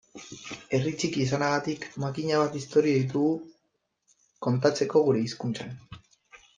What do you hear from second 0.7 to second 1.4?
Herri txiki